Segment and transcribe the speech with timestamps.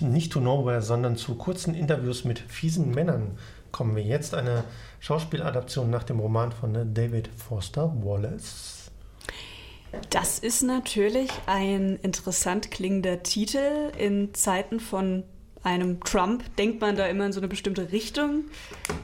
[0.00, 3.38] Nicht to Nowhere, sondern zu kurzen Interviews mit fiesen Männern
[3.72, 4.34] kommen wir jetzt.
[4.34, 4.64] Eine
[5.00, 8.90] Schauspieladaption nach dem Roman von David Foster Wallace.
[10.10, 13.90] Das ist natürlich ein interessant klingender Titel.
[13.98, 15.24] In Zeiten von
[15.62, 18.44] einem Trump denkt man da immer in so eine bestimmte Richtung.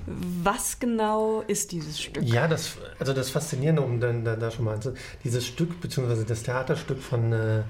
[0.06, 2.22] Was genau ist dieses Stück?
[2.24, 4.78] Ja, das, also das Faszinierende, um dann da, da schon mal
[5.22, 7.62] dieses Stück, beziehungsweise das Theaterstück von äh,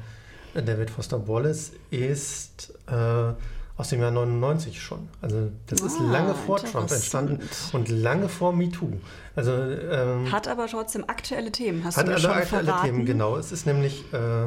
[0.63, 3.33] David Foster Wallace ist äh,
[3.77, 5.09] aus dem Jahr 99 schon.
[5.21, 7.41] Also das ah, ist lange vor Trump entstanden
[7.73, 8.93] und lange vor MeToo.
[9.35, 12.87] Also, ähm, hat aber trotzdem aktuelle Themen, hast hat du mir schon aktuelle verraten?
[12.87, 13.37] Themen, genau.
[13.37, 14.47] Es ist nämlich äh,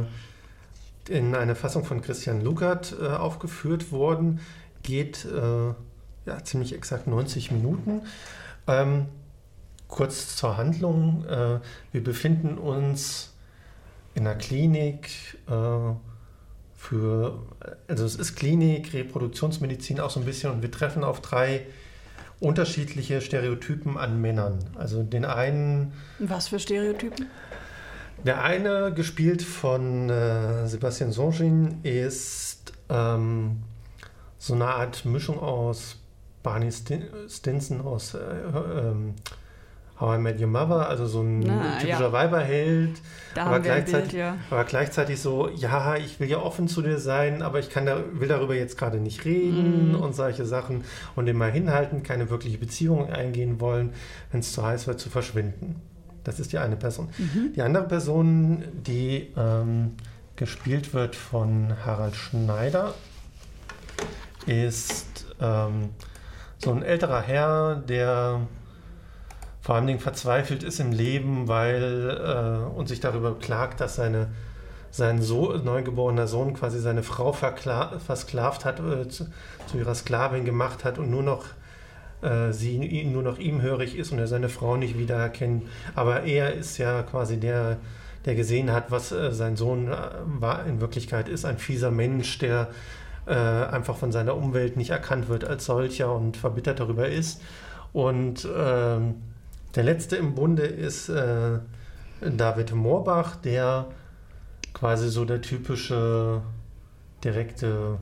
[1.10, 4.40] in einer Fassung von Christian Lugert äh, aufgeführt worden,
[4.82, 5.74] geht äh,
[6.26, 8.02] ja, ziemlich exakt 90 Minuten.
[8.68, 9.08] Ähm,
[9.88, 11.26] kurz zur Handlung.
[11.26, 11.60] Äh,
[11.92, 13.34] wir befinden uns
[14.16, 15.10] in einer Klinik
[15.48, 15.52] äh,
[16.80, 17.40] für,
[17.90, 21.66] also es ist Klinik, Reproduktionsmedizin auch so ein bisschen und wir treffen auf drei
[22.40, 24.60] unterschiedliche Stereotypen an Männern.
[24.76, 25.92] Also den einen.
[26.20, 27.28] Was für Stereotypen?
[28.26, 33.58] Der eine, gespielt von äh, Sebastian Songin, ist ähm,
[34.38, 35.98] so eine Art Mischung aus
[36.44, 39.16] Barney Stinson aus äh, ähm,
[40.00, 42.12] How I Met Your Mother, also so ein Na, typischer ja.
[42.12, 43.02] Weiberheld,
[43.36, 44.38] aber gleichzeitig, Bild, ja.
[44.50, 48.02] aber gleichzeitig so, ja, ich will ja offen zu dir sein, aber ich kann da,
[48.14, 49.96] will darüber jetzt gerade nicht reden mm.
[49.96, 53.92] und solche Sachen und immer hinhalten, keine wirkliche Beziehung eingehen wollen,
[54.32, 55.82] wenn es zu heiß wird, zu verschwinden.
[56.24, 57.10] Das ist die eine Person.
[57.18, 57.54] Mhm.
[57.56, 59.96] Die andere Person, die ähm,
[60.36, 62.94] gespielt wird von Harald Schneider,
[64.46, 65.90] ist ähm,
[66.58, 68.42] so ein älterer Herr, der
[69.62, 74.28] vor allen Dingen verzweifelt ist im Leben, weil äh, und sich darüber klagt, dass seine
[74.92, 79.28] sein so, neugeborener Sohn quasi seine Frau versklavt hat, äh, zu,
[79.68, 81.46] zu, ihrer Sklavin gemacht hat und nur noch
[82.22, 85.64] äh, sie nur noch ihm hörig ist und er seine Frau nicht wiedererkennt.
[85.96, 87.78] Aber er ist ja quasi der,
[88.26, 92.38] der gesehen hat, was äh, sein Sohn äh, war, in Wirklichkeit ist, ein fieser Mensch,
[92.40, 92.70] der
[93.26, 97.44] einfach von seiner Umwelt nicht erkannt wird als solcher und verbittert darüber ist.
[97.94, 99.22] Und ähm,
[99.76, 101.60] der letzte im Bunde ist äh,
[102.22, 103.88] David Moorbach, der
[104.74, 106.42] quasi so der typische
[107.24, 108.00] direkte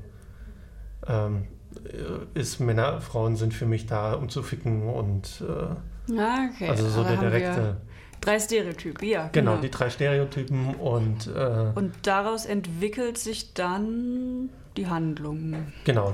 [1.08, 1.48] ähm,
[1.86, 6.70] äh, ist, Männer, Frauen sind für mich da, um zu ficken und äh, ah, okay.
[6.70, 7.78] also so Aber der direkte.
[8.20, 9.30] Drei Stereotypen, ja.
[9.32, 11.28] Genau, genau, die drei Stereotypen und.
[11.28, 15.56] Äh, und daraus entwickelt sich dann die Handlung.
[15.86, 16.14] Genau.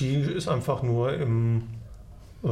[0.00, 1.64] Die ist einfach nur im
[2.42, 2.48] äh,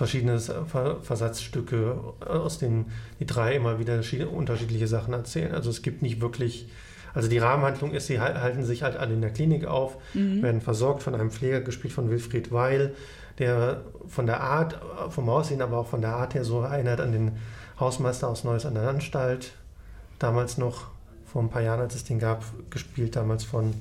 [0.00, 4.00] verschiedene Versatzstücke, aus denen die drei immer wieder
[4.32, 5.52] unterschiedliche Sachen erzählen.
[5.52, 6.68] Also es gibt nicht wirklich
[7.12, 10.42] also die Rahmenhandlung ist, sie halten sich halt alle in der Klinik auf, mhm.
[10.42, 12.94] werden versorgt von einem Pfleger, gespielt von Wilfried Weil,
[13.38, 17.10] der von der Art, vom Aussehen, aber auch von der Art her so erinnert an
[17.10, 17.32] den
[17.78, 19.52] Hausmeister aus Neues an der Anstalt.
[20.20, 20.86] Damals noch,
[21.26, 23.74] vor ein paar Jahren, als es den gab, gespielt damals von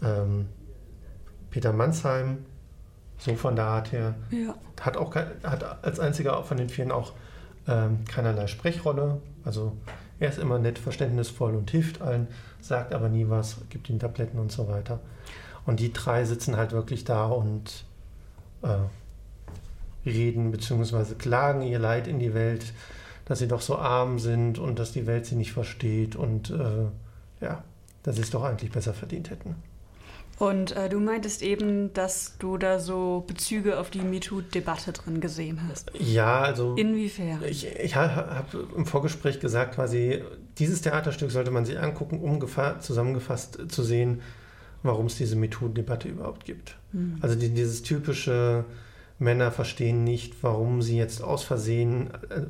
[0.00, 0.46] ähm,
[1.50, 2.38] Peter Mansheim.
[3.18, 4.14] So von der Art her.
[4.30, 4.54] Ja.
[4.80, 7.12] Hat auch hat als einziger von den Vieren auch
[7.66, 9.20] ähm, keinerlei Sprechrolle.
[9.44, 9.76] Also
[10.20, 12.28] er ist immer nett, verständnisvoll und hilft allen,
[12.60, 15.00] sagt aber nie was, gibt ihnen Tabletten und so weiter.
[15.66, 17.84] Und die drei sitzen halt wirklich da und
[18.62, 21.14] äh, reden bzw.
[21.14, 22.72] klagen ihr Leid in die Welt,
[23.26, 26.86] dass sie doch so arm sind und dass die Welt sie nicht versteht und äh,
[27.40, 27.62] ja,
[28.02, 29.56] dass sie es doch eigentlich besser verdient hätten.
[30.38, 35.60] Und äh, du meintest eben, dass du da so Bezüge auf die MeToo-Debatte drin gesehen
[35.68, 35.90] hast.
[35.98, 36.74] Ja, also.
[36.76, 37.42] Inwiefern?
[37.48, 40.22] Ich, ich habe im Vorgespräch gesagt, quasi,
[40.58, 42.40] dieses Theaterstück sollte man sich angucken, um
[42.80, 44.20] zusammengefasst zu sehen,
[44.82, 46.76] warum es diese MeToo-Debatte überhaupt gibt.
[46.92, 47.18] Mhm.
[47.20, 48.64] Also die, dieses typische,
[49.18, 52.10] Männer verstehen nicht, warum sie jetzt aus Versehen.
[52.30, 52.42] Äh,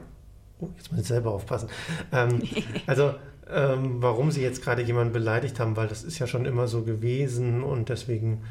[0.60, 1.68] oh, jetzt muss ich selber aufpassen.
[2.12, 2.42] Ähm,
[2.86, 3.14] also
[3.50, 6.82] ähm, warum sie jetzt gerade jemanden beleidigt haben, weil das ist ja schon immer so
[6.82, 8.42] gewesen und deswegen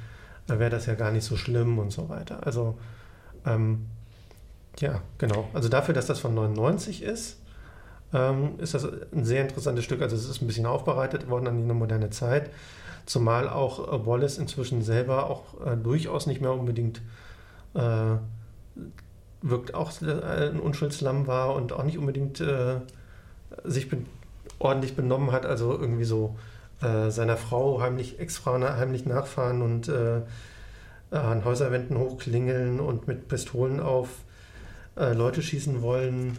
[0.49, 2.46] äh, wäre das ja gar nicht so schlimm und so weiter.
[2.46, 2.78] Also
[3.46, 3.85] ähm,
[4.79, 5.49] ja, genau.
[5.53, 7.40] Also dafür, dass das von 99 ist,
[8.14, 10.02] ähm, ist das ein sehr interessantes Stück.
[10.02, 12.50] Also es ist ein bisschen aufbereitet worden an die moderne Zeit,
[13.05, 17.02] zumal auch äh, Wallace inzwischen selber auch äh, durchaus nicht mehr unbedingt
[17.73, 18.16] äh,
[19.41, 22.43] wirkt auch äh, ein Unschuldslamm war und auch nicht unbedingt
[23.64, 23.90] sich
[24.59, 26.35] ordentlich benommen hat, also irgendwie so
[26.81, 30.21] äh, seiner Frau heimlich, Ex-Frau heimlich nachfahren und äh,
[31.11, 34.09] an Häuserwänden hochklingeln und mit Pistolen auf
[34.97, 36.37] äh, Leute schießen wollen.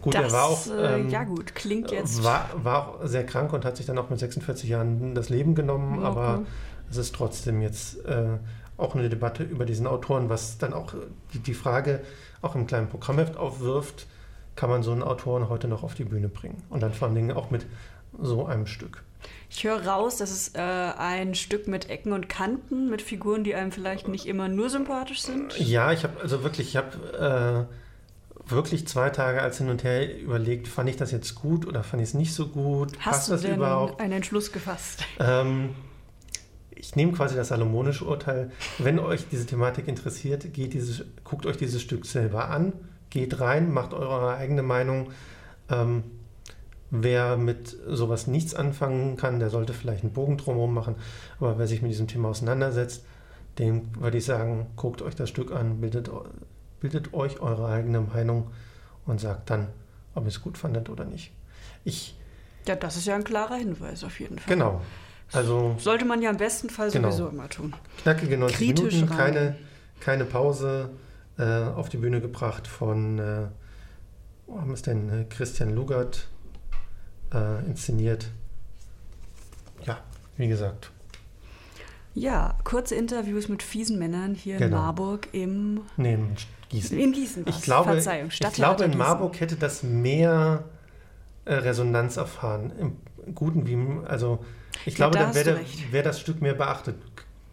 [0.00, 0.66] Gut, das, er war auch.
[0.68, 2.22] Äh, ähm, ja, gut, klingt jetzt.
[2.22, 5.54] War, war auch sehr krank und hat sich dann auch mit 46 Jahren das Leben
[5.54, 6.06] genommen, okay.
[6.06, 6.42] aber
[6.90, 8.38] es ist trotzdem jetzt äh,
[8.76, 10.94] auch eine Debatte über diesen Autoren, was dann auch
[11.34, 12.00] die, die Frage
[12.40, 14.06] auch im kleinen Programmheft aufwirft,
[14.58, 16.64] kann man so einen Autoren heute noch auf die Bühne bringen?
[16.68, 17.64] Und dann vor allen Dingen auch mit
[18.20, 19.04] so einem Stück.
[19.48, 23.54] Ich höre raus, dass es äh, ein Stück mit Ecken und Kanten, mit Figuren, die
[23.54, 25.56] einem vielleicht nicht immer nur sympathisch sind.
[25.60, 27.68] Ja, ich habe also wirklich, ich habe
[28.48, 31.84] äh, wirklich zwei Tage als hin und her überlegt, fand ich das jetzt gut oder
[31.84, 32.90] fand ich es nicht so gut?
[32.98, 34.00] Hast du das denn überhaupt?
[34.00, 35.04] einen Entschluss gefasst?
[35.20, 35.76] Ähm,
[36.70, 38.50] ich nehme quasi das salomonische Urteil.
[38.78, 42.72] Wenn euch diese Thematik interessiert, geht dieses, guckt euch dieses Stück selber an,
[43.10, 45.10] geht rein, macht eure eigene Meinung.
[45.70, 46.04] Ähm,
[46.90, 50.96] wer mit sowas nichts anfangen kann, der sollte vielleicht einen Bogen drumherum machen.
[51.38, 53.04] Aber wer sich mit diesem Thema auseinandersetzt,
[53.58, 56.10] dem würde ich sagen, guckt euch das Stück an, bildet,
[56.80, 58.50] bildet euch eure eigene Meinung
[59.04, 59.68] und sagt dann,
[60.14, 61.32] ob ihr es gut fandet oder nicht.
[61.84, 62.16] Ich,
[62.66, 64.54] ja, das ist ja ein klarer Hinweis auf jeden Fall.
[64.54, 64.80] Genau.
[65.32, 67.10] Also, Sollte man ja im besten Fall genau.
[67.10, 67.74] sowieso immer tun.
[68.02, 69.56] Knackige 90 Kritisch Minuten, keine,
[70.00, 70.90] keine Pause
[71.38, 73.46] äh, auf die Bühne gebracht von, äh,
[74.46, 76.28] wo haben es denn, äh, Christian Lugert
[77.32, 78.30] äh, inszeniert.
[79.84, 79.98] Ja,
[80.36, 80.90] wie gesagt.
[82.14, 84.76] Ja, kurze Interviews mit fiesen Männern hier genau.
[84.76, 85.82] in Marburg im...
[85.96, 86.36] Nee, in
[86.68, 86.98] Gießen.
[86.98, 88.30] In Gießen, ich glaube, Verzeihung.
[88.30, 90.64] Ich glaube, in Marburg hätte das mehr
[91.44, 92.72] äh, Resonanz erfahren.
[92.78, 92.96] Im
[93.34, 94.44] Guten wie also
[94.84, 95.60] ich glaube, da dann wäre
[95.90, 96.96] wär das Stück mehr beachtet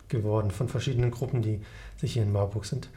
[0.10, 1.62] geworden von verschiedenen Gruppen, die
[1.98, 2.90] sich hier in Marburg sind.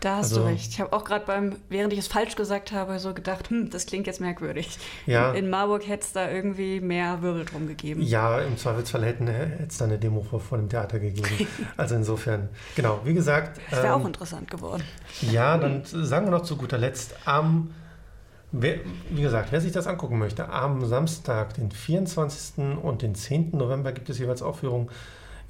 [0.00, 0.70] Da hast also, du recht.
[0.70, 3.86] Ich habe auch gerade beim, während ich es falsch gesagt habe, so gedacht, hm, das
[3.86, 4.78] klingt jetzt merkwürdig.
[5.06, 5.32] Ja.
[5.32, 8.02] In, Marburg hätte es da irgendwie mehr Wirbel drum gegeben.
[8.02, 9.24] Ja, im Zweifelsfall hätte
[9.68, 11.48] es da eine Demo vor, vor dem Theater gegeben.
[11.76, 13.60] also insofern, genau, wie gesagt.
[13.70, 14.84] Das wäre ähm, auch interessant geworden.
[15.32, 17.70] Ja, dann sagen wir noch zu guter Letzt am
[18.56, 18.76] Wer,
[19.10, 22.78] wie gesagt, wer sich das angucken möchte, am Samstag, den 24.
[22.80, 23.50] und den 10.
[23.50, 24.90] November gibt es jeweils Aufführungen.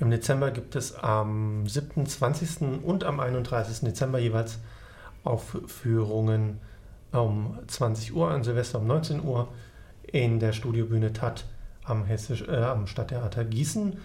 [0.00, 2.82] Im Dezember gibt es am 7., 20.
[2.82, 3.80] und am 31.
[3.80, 4.58] Dezember jeweils
[5.22, 6.60] Aufführungen
[7.12, 9.48] um 20 Uhr, an Silvester um 19 Uhr
[10.02, 11.44] in der Studiobühne TAT
[11.84, 13.92] am, Hessisch, äh, am Stadttheater Gießen.